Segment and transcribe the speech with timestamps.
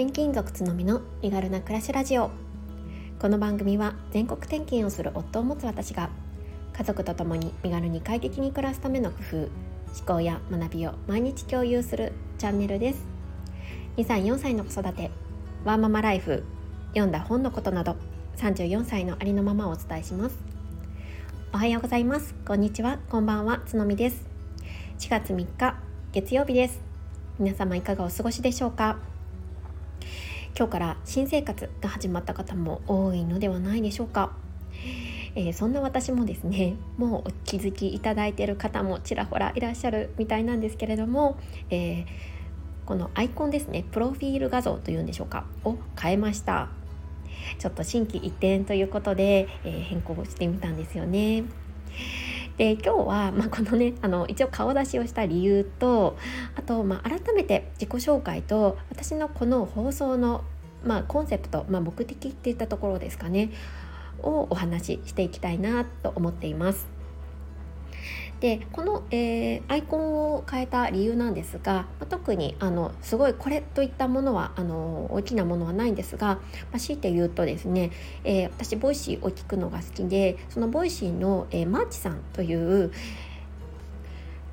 [0.00, 2.30] 転勤族つのみの身軽な暮らしラジオ。
[3.18, 6.08] この番組は全国転勤をする夫を持つ私が
[6.72, 9.48] 家族と共に身軽に快適に暮らすための工夫思
[10.06, 13.04] 考や学びを毎日共有するチャンネルです。
[13.98, 15.10] 2歳4歳の子育て
[15.66, 16.44] ワーママライフ
[16.92, 17.96] 読んだ本のことなど
[18.38, 20.38] 34歳のありのままをお伝えします。
[21.52, 22.34] おはようございます。
[22.46, 23.00] こんにちは。
[23.10, 23.60] こんばんは。
[23.66, 24.24] つのみです。
[24.98, 25.76] 4月3日
[26.12, 26.80] 月曜日です。
[27.38, 29.09] 皆様いかがお過ごしでしょうか？
[30.56, 34.32] 今日から新生活が始まった方も多いのではないでしょうか、
[35.34, 41.38] えー、そんな私もですねもうお気づきいただいている方もちらほらいらっしゃるみたいなんですけれども、
[41.70, 42.06] えー、
[42.84, 46.68] このアイコンですねプロフィール画像というんでしょうかを変えました。
[47.58, 51.44] ちょっと心機一転ということで、えー、変更してみたんですよね。
[52.60, 56.18] で今日は、まあ、このねあの一応顔出しをした理由と
[56.54, 60.44] あと、まあ、改めて自己紹介と私のこの放送の、
[60.84, 63.50] まあ、コンセプト、まあ、目的っていったところですかね
[64.18, 66.99] をお話ししていきたいなと思っています。
[68.40, 76.40] でこの、えー、アイコンを変えた理由なんですが、まあ、特にあのすごいこれといったものはあの大きなものはないんですが、ま
[76.74, 77.90] あ、強いて言うとですね、
[78.24, 82.90] えー、私 Voicy を聞くのが好きでその Voicy の、えー、マーチさんという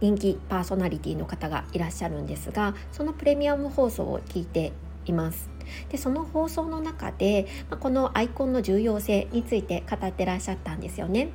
[0.02, 4.74] 人気パーソナリティの方がいらっしゃるんですがそのプレミアム放送を聞いて
[5.06, 5.50] います。
[5.90, 11.30] でその放送の中で、まあ、このアイコンの重要性について語ってらっしゃったんですよね。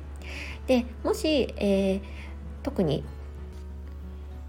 [0.65, 2.32] でもし、えー
[2.63, 3.03] 特に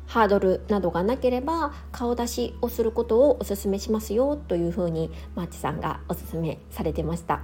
[0.06, 7.42] ハードルなどがなければ顔出しをすることをおすすめしますよというふうにマーチさんがおすすめされてました。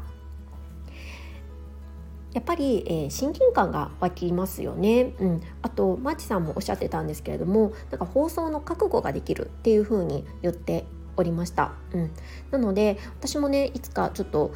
[2.32, 10.84] やっぱり、えー、親近感が湧きますよね、うん、あとマーチさんもおっしゃってたんですけれどもなんか放送の覚悟ができるっていうふうに言って
[11.16, 12.10] おりました、うん、
[12.52, 14.52] なので私もねいつかちょっと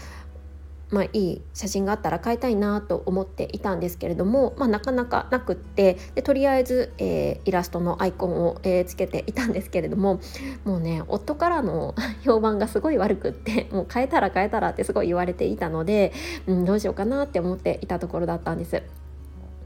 [0.95, 10.21] まあ、いい写真があったら買いたいなと思っていたんですけれども、まあ、なかなかなくってでとりあえず、えー、イラストのアイコンを、えー、つけていたんですけれども
[10.65, 16.13] もうね夫からの 評判がすごい悪くってもう変えたら変えたらってすごい言われていたので、
[16.47, 18.81] うん、どうしようかなって思っていたところだったんです。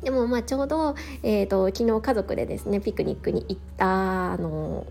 [0.03, 4.87] でもまあちょうど、えーと、昨日家族でですねピクニックに行ったあの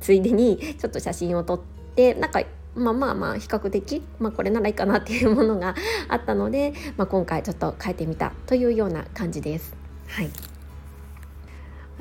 [0.00, 1.60] ついでにちょっと写真を撮っ
[1.94, 2.42] てなんか
[2.74, 5.74] まあまあまあ比較的、まあ、これならいいかなっていうものが
[6.08, 9.74] あったので、まあ、今回ちょっと変えてみたというような感じです。
[10.08, 10.57] はい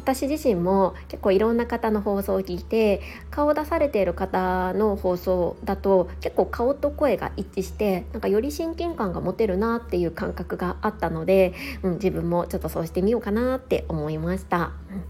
[0.08, 11.54] 私自身も結構いろんな方の放送を聞いて顔を出されている方の放送だと結構顔と声が一致してなんかより親近感が持てるなっていう感覚があったので、
[11.84, 14.72] うん、自分もちょっとそうしてみようかなって思いました。
[14.92, 15.04] うん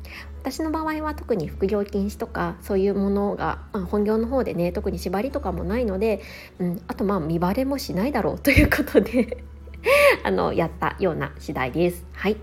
[0.48, 6.22] 私の場合は特に副業禁止とかそういうものが、まあ、本業の方でね特に縛りとかもないので、
[6.60, 9.44] うん、あとまあ見バレもしないだろうということで
[10.24, 12.06] あのやったような次第です。
[12.14, 12.38] はい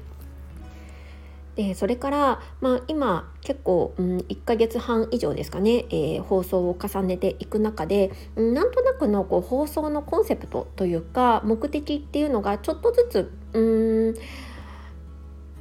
[1.56, 14.14] でそれから、まあ、今結構、うん、1ヶ月半以上ですかね、えー、放送を重ねていく中で、うん、なんとなくのこう放送のコンセプトというか目的っていうのがちょっとずつうん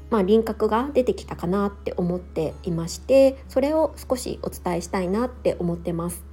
[0.09, 6.23] まあ、輪郭が出てきたかなって思っていましてそれを少しお伝えしたいなって思ってます。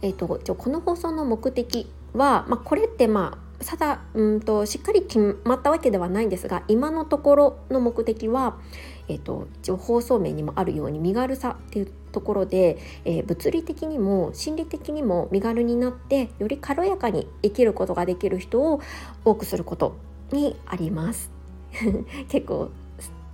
[0.00, 8.58] えーと、とこの放送の目的は、まあ、これってまただうんとしっかり決まったわけではないんですが今のところの目的は、
[9.08, 18.80] えーと、一応放送面にもあるように身軽さっていうところで、えー、物理的にも心理的にも身軽になってより軽やかに生きることができる人を
[19.24, 19.96] 多くすること
[20.30, 21.30] にあります。
[22.28, 22.70] 結構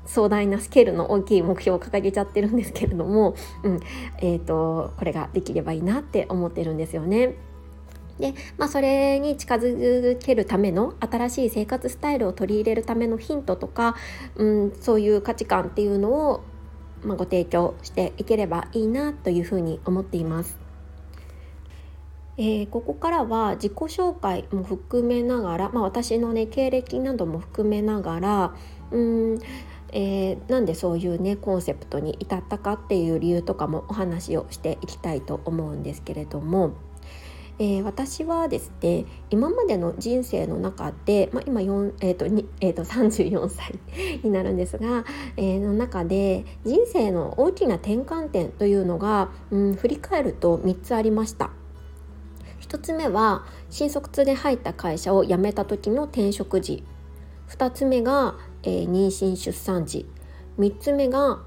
[0.07, 3.81] 壮大なスケールの大きい目標を掲げちゃってるんですけれども、うん
[4.19, 7.35] えーとこれができればいいなって思ってるんですよね。
[8.19, 13.97] で、まあ、それに近づけるための新しい生活スタイルを取り入れるためのヒントとか、
[14.37, 16.45] うん、そういう価値観っていうのを、
[17.03, 20.59] まあ、ご提供していければいいなというふうに思っています。
[22.41, 28.55] えー、ここからは自己紹介も含めながら、まあ、私のね経歴なども含めながら
[28.91, 29.39] うん
[29.91, 36.73] えー、なんでそういうねコンセプトに至ったかっていう理由とかもお話をしていきたいと思うんですけれども
[37.61, 42.27] えー、私はですね今までの人生の中で、まあ、今4、えーと
[42.61, 43.79] えー、と34歳
[44.23, 45.05] になるんですが、
[45.37, 51.51] えー、の中で人生の大きな転換点というのが、うん、振り返ると3つありました。
[52.61, 56.85] 1つ目は新卒で入った会社を辞めた時の転職時
[57.49, 60.07] 2つ目が、えー、妊娠出産時
[60.59, 61.43] 3つ目が、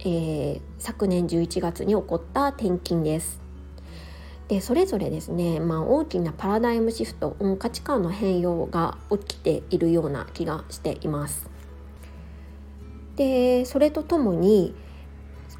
[0.00, 3.43] えー、昨年11月に起こった転勤です。
[4.48, 11.48] でそれぞれですね、まあ、大きなパラダイムシフト、うん、価値観の変容が起きているような気がしています。
[13.16, 14.74] でそれとともに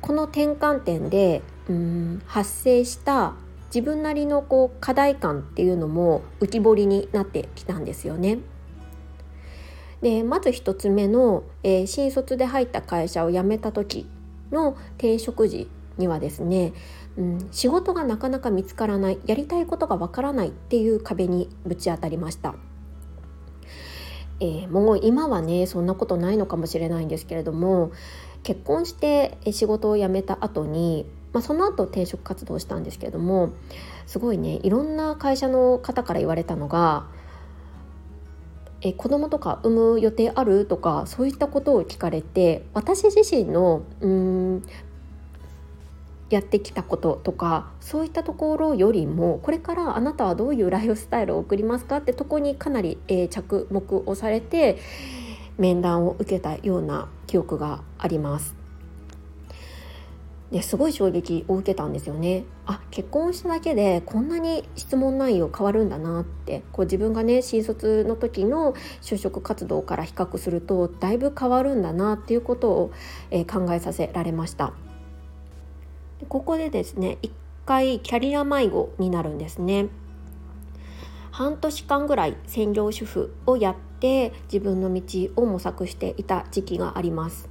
[0.01, 3.35] この転換点でうん発生した
[3.67, 8.39] 自分なりのこう課題感っていうのも浮き彫りになってきたんですよね。
[10.03, 14.07] でまず1つ目の、えー、新卒で入った会社を辞めた時
[14.53, 16.73] の転職時にはですね、
[17.17, 19.19] うん、仕事がなかなか見つからない。
[19.27, 22.55] やりたいことがわからないっていう壁にぶち当たりました。
[24.41, 27.93] えー、もう今はねそんなことないのかもしれないんですけれども
[28.43, 33.51] 結婚して仕事を辞めた後に、まあ、その後転職活動したんですけれども
[34.07, 37.07] すごいねいろんな会社の方から言われたのが
[38.81, 40.67] え子供とか産む予定ある？
[40.67, 44.63] とかそういったことを聞かれて私自身のうん
[46.35, 54.79] やってきたこととかそういったところよりもこれからあなたはどういうライフスタイルを送りますかってとこにかなり、えー、着目をされて
[55.59, 58.57] 面談を受けたような記憶があります。
[60.51, 62.45] ですごい衝撃を受けたんですよね。
[62.67, 72.93] あ結婚しただけでこんなに質問内容変わるんだなってこう自分がね新卒の時の就職活動から比較するとだいぶ変わるんだなっていうことを、
[73.31, 74.75] えー、考えさせられました。
[76.21, 77.33] でここでですね一
[77.67, 79.89] 回キャリア迷子になるんですね。
[81.31, 85.03] 半年間ぐらい専業主婦をやって自分の道
[85.35, 87.49] を模索していた時期があります。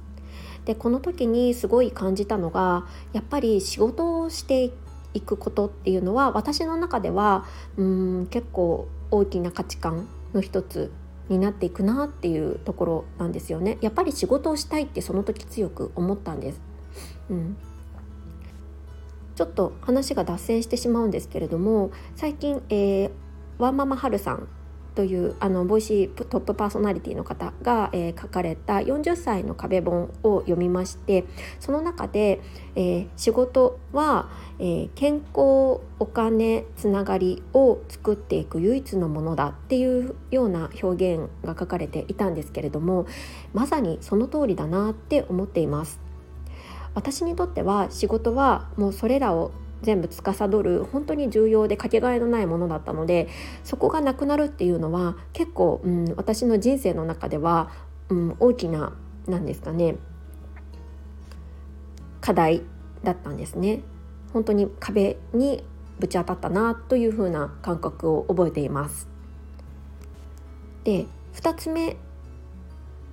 [0.64, 4.72] でこの時にすごい感じたのがやっぱり仕事をして
[5.12, 7.44] いくことっていうのは私の中では
[7.76, 10.90] うん結構大きな価値観の一つ
[11.28, 16.60] になっていくなっていうところなんですよねやっぱり仕事をしたいってその時強く思ったんです、
[17.30, 17.56] うん、
[19.34, 23.10] ちょっと話が脱線してしまうんですけれども最近、えー、
[23.58, 24.48] ワーママはるさん
[24.94, 31.24] というあの Voicy トップパーソナリティの方が、えー、書かれた40歳の壁本を読みまして
[31.58, 32.40] その中で、
[32.76, 34.28] えー、仕事は、
[34.58, 43.06] えー、健康お金つながりを作っていく唯一のものだっていうような表現が書かれていたんですけれども
[43.52, 46.03] まさにその通りだなって思っています。
[46.94, 49.52] 私にとっては仕事はもうそれらを
[49.82, 53.28] 全部司る本当に重要でかけがえのないものだったので
[53.62, 57.70] そこがなくなるっていうのは結構、うん、私の人生の中では、
[58.08, 58.94] うん、大きな
[59.26, 59.96] 何ですかね
[62.20, 62.62] 課題
[63.02, 63.82] だったんですね。
[64.32, 65.62] 本当に壁に
[66.00, 69.08] ぶち当たったなというふうな感覚を覚えています。
[70.84, 71.96] で2つ目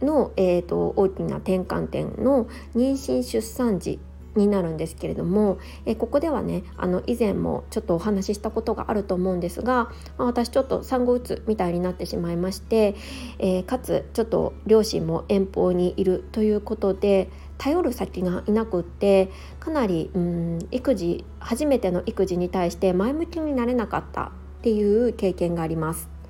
[0.02, 2.46] の、えーと大きな転換点の
[2.76, 4.00] 妊娠出産時
[4.36, 12.96] になるんですけれども、えここではねあの以前もちょっとお話ししたことがあると思うんですが、ま、私ちょっと産後うつみたいになってしまいまして、
[13.40, 26.21] えー、かつちょっと両親も遠方にいるということで頼る先がいなくってかなりうん育児初めての育児に対して前向きになれなかったっていう経験があります。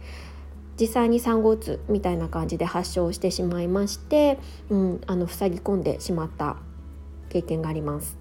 [0.81, 4.39] 実際に産後うつみたいな感じで発症してしまいまして、
[4.71, 6.57] うん、あの塞ぎ込んでしまった
[7.29, 8.17] 経験があります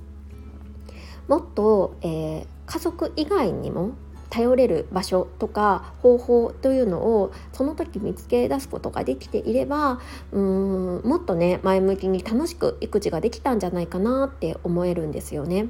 [1.27, 3.93] もっと、えー、家族以外にも
[4.29, 10.01] 頼れる場所とか方法というのをその時見つけ出すことができていれば
[10.31, 15.69] うーんもっとね前向きに楽しく育児ができたんじゃないかなって思えるんですよね。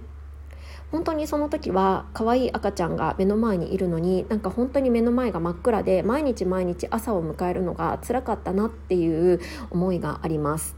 [0.93, 10.77] 本当にその時は可愛い赤ちゃんが目の前にいるのになんか本当に目の前が真っ暗で毎日毎日朝を迎えるのが辛かったなっていう思いがあります。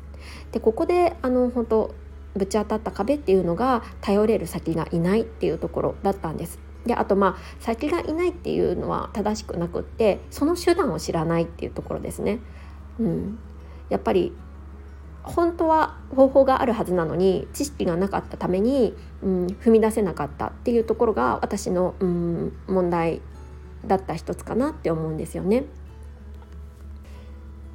[0.53, 1.95] でここであの本当
[2.35, 6.59] ぶち当たった壁っていうのが頼れる先がいないっていうところだったんです。
[6.87, 12.41] であとまあ先がいないっていうのは正しくなくってその手段を知らないっていうところですね。
[12.99, 13.39] うん、
[13.89, 14.35] やっぱり
[15.23, 23.21] 本当は方法があるはずなのに知識がなかったために、うん、踏み出せなかったっていうところが私の、うん、問題
[23.87, 25.65] だった一つかなって思うんですよね。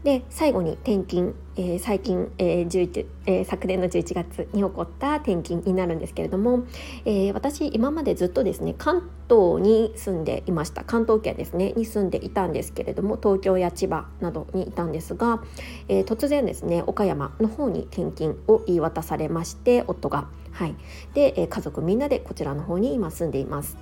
[0.08, 6.64] で最後に転勤、えー、最近、えーえー、昨年の11月に起こった転勤になるんですけれども、
[7.04, 15.44] えー、私今までずっとですね関東に住んでいました関東圏ですねに住んでいたんですけれども東京や千葉などにいたんですが、
[15.90, 20.30] えー、突然ですね岡山の方に転勤を言い渡されまして夫が。
[20.58, 20.76] はい、
[21.14, 23.78] で、家族みんなでこちらの方に今住んでいます。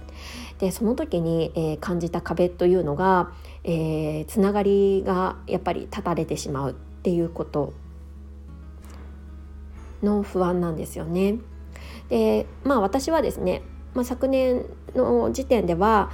[0.59, 3.31] でその時に、えー、感じた壁というのが、
[3.63, 7.73] えー、つながりがやっぱり断たれてしまうっていうこと
[10.03, 11.37] の不安なんですよね。
[12.09, 13.63] でまあ私はですね
[13.93, 16.11] まあ、昨年の時点では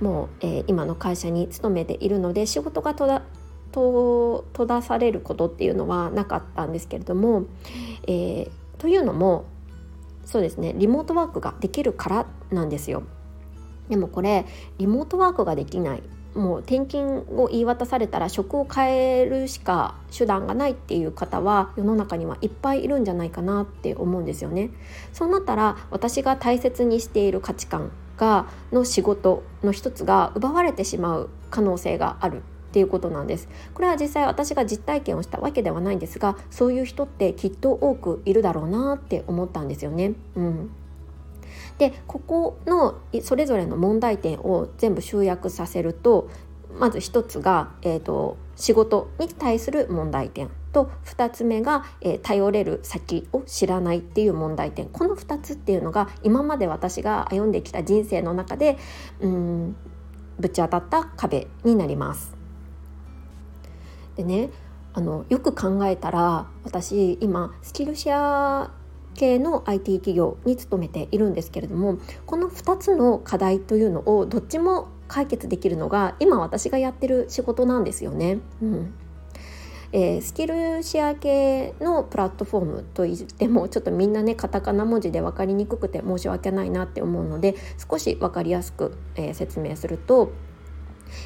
[0.00, 3.22] もう、えー、今の会社に勤めているので仕事がとだ
[3.72, 7.44] と閉ざされることっていうのはなかったんですけれども、
[8.06, 9.46] えー、というのも
[10.24, 13.02] そうですねリモートワークができるからなんですよ。
[13.88, 14.46] でもこれ
[14.78, 16.02] リモートワークができない
[16.34, 24.70] もう転勤を言い渡されたら職を変えるしか手段がないっていう方は世の中にはいっぱいいるんじゃないかなって思うんですよね。
[25.12, 40.14] そうなったら私が大切にしている価値観がの仕事の一つが奪われてしまう可能性があるっていうことなんですこれは実際私が実体験をしたわけではないんですがそういう人ってきっと多くいるだろうなって思ったんですよね。
[40.34, 40.70] うん
[41.78, 46.30] でここのそれぞれの問題点を全部集約させると
[46.78, 58.78] まず一つが、えーと、仕事に対する問題点と2つ目が、えー、頼れる先を知らないっていう問題点この2つっていうのが今まで私が歩んできた人生の中で
[59.20, 59.76] うん
[60.38, 62.41] ぶち当たった壁になります。
[64.16, 64.50] でね
[64.94, 68.70] あのよく考えたら私今スキルシェア
[69.14, 78.38] 系の IT 企業に勤めているんですけれどもこの2つの課題というのをどっちも解決できるのが今私がやってる仕事なんですよね。
[78.62, 78.94] うん
[79.94, 87.56] えー、スキルシェア系のプラットフォームといってもちょっとみんなねカタカナ文字で分かりにくくて申し訳ないなって思うので
[87.90, 90.32] 少し分かりやすく、えー、説明すると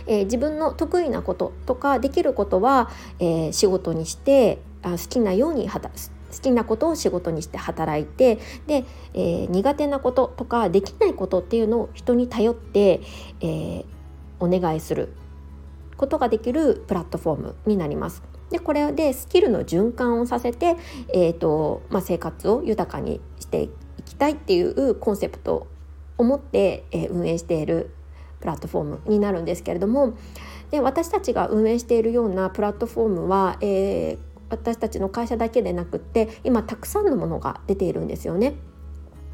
[0.07, 5.81] えー、自分の得意なこととかできることは、えー、仕事にしてあ好きなように好
[6.41, 13.01] きなことを仕事にして働いてで、えー、苦手なこととかできないことっていうのを人に頼って、
[13.41, 13.85] え
[14.39, 15.13] お願いする
[15.97, 18.23] ことができるプラットフォームになります。
[18.51, 20.77] でこれでスキルの循環をさせて、
[21.13, 23.71] えーとまあ、生活を豊かにしてい
[24.05, 25.67] きたいっていうコンセプト
[26.17, 27.91] を持って、えー、運営している
[28.47, 30.17] プラットフォームになるんですけれども
[30.71, 34.19] で私たちが運営しているようなプラットフォームは、えー、
[34.51, 38.55] 私たちの会社だけでなくって今たくさんのものが出ているんですよね。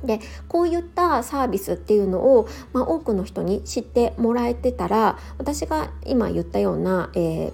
[0.03, 7.53] でこういったサービスっていうのを、まあ、多くの人に知ってもらえてたら私が今言ったような、えー、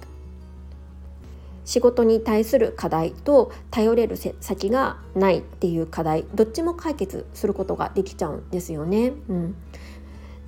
[1.67, 9.13] 仕事に対する課題と頼れる先がないっていう課題どっちも解決することができちゃうんですよね。
[9.29, 9.55] うん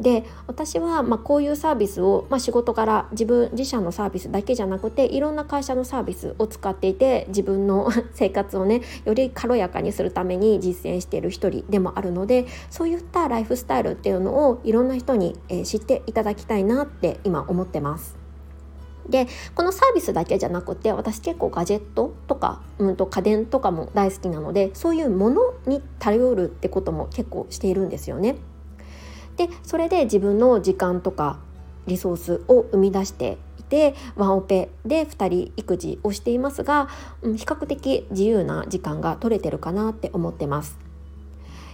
[0.00, 18.16] で私はまこういうサービスを、まあ、仕事から自分自社のサービスだけじゃなくていろんな会社のサービスを使っていて自分の 生活をねより軽やかにするために実践している一人でもあるのでそういったライフスタイルっていうのをいろんな人に、え知っていただきたいなって今思ってます。
[19.09, 28.37] でこのサービスだけじゃなくて私結構ガジェットとか、うん、と家電とかも大好きなのでそういうものに頼るってことも結構しているんですよね。
[29.40, 31.38] でそれで自分の時間とか
[31.87, 36.90] リソースを生み出していてワンオペで2人育児をしていますが、
[37.23, 40.78] うん、比較的自由な時間が取れてるかなって思ってます。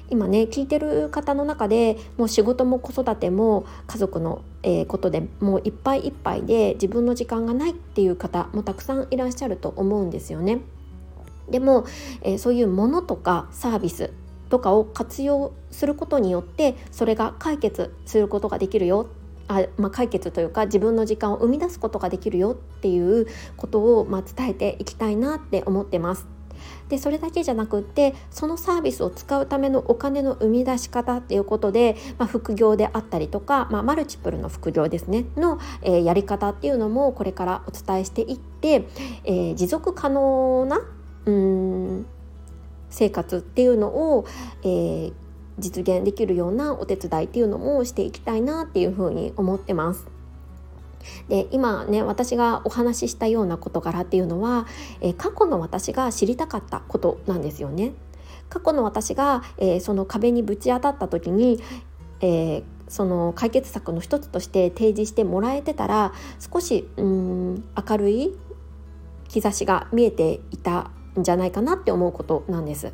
[0.08, 10.61] 今ね聞いてる方の中でもう仕事も子育ても家族の、えー、ことでもういっぱいいっぱいで自分の時間がないっていう方もたくさんいらっしゃると思うんですよね。
[11.50, 11.85] でも、
[12.23, 14.12] えー、そういうものとかサービス
[14.48, 19.08] とかを活用することによってそれが解決することができるよ
[19.48, 23.26] あ、まあ、解決というか自分の時間を生み出すことができるよっていう
[23.56, 26.26] ことを、まあ、伝えていきたいなって思ってます。
[26.88, 38.86] でそれだけじゃなくってそのサービスを使うためのお金の生み出し方っていうことで、まあ、副業であったりとか、まあ、マルチプルの副業ですねの、えー、やり方っていうのもこれからお伝えしていって、
[39.24, 40.80] えー、持続可能な
[41.26, 42.06] うん
[42.96, 44.24] 生活っていうのを、
[44.62, 45.12] えー、
[45.58, 50.06] 実現できるようなお手伝いっていうのもしていきたいなっていうふうに思ってます。
[51.28, 54.66] で今ね私がお話ししたような事柄っていうのは、
[55.00, 57.92] えー、過去の私が知りたかったことなんですよね。
[58.48, 61.60] 過去の私が、えー、その壁にぶち当たった時に、
[62.20, 68.34] えー、その解決策の一つとして提示してもらえてたら少しうん明るい
[69.28, 72.92] 兆しが見えていたんじゃないかなって思うことなんです。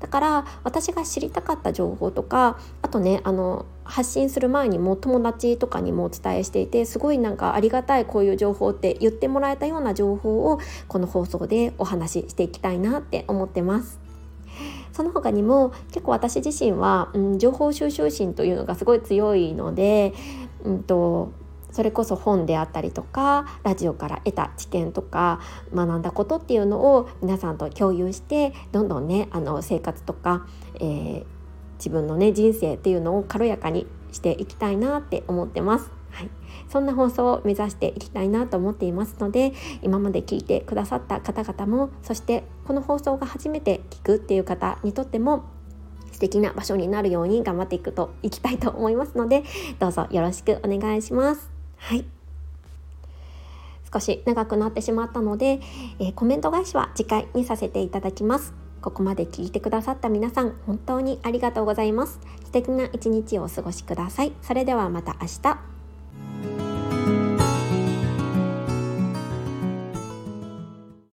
[0.00, 10.58] だから私が知りたかった情報とかあとねあの発信する前にも友達とかにもお伝えしていてすごいなんかありがたいこういう情報って言ってもらえたような情報を
[10.88, 14.00] この放送でお話ししていきたいなって思ってます。
[14.92, 20.12] その他にも結構私自身は、うん、情報収集心というのがすごい強いので、
[20.64, 21.32] うんと
[21.72, 25.40] それこそ本であったりとかラジオから得た知見とか
[25.74, 30.46] 学んだことっていうのを皆さんと共有してどんどんねあの生活とか、
[30.76, 31.24] えー、
[31.78, 35.90] 自分のね人生っていうのを軽やかにしていきたいなって思ってます。
[36.10, 36.30] はい、
[36.68, 45.44] そんな放送を目指していきたいなと思っていますので今まで聞いてくださった方々もそしてこの放送が初めて聞くっていう方にとっても
[46.12, 49.44] 素敵な場所になるように頑張っていくといきたいと思いますので
[49.78, 51.59] どうぞよろしくお願いします。
[51.80, 52.04] はい
[53.92, 55.60] 少し長くなってしまったので、
[55.98, 58.54] えー、コメント返しは次回にさせていただきます。
[58.80, 62.20] ここまで聞いてくださった皆さん本当にありがとうございます。
[62.44, 64.32] 素敵な一日をお過ごしください。
[64.42, 65.79] それではまた明日。